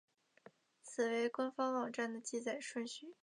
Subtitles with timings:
[0.81, 3.13] 此为官方网站的记载顺序。